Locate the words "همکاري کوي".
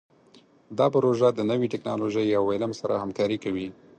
3.03-3.67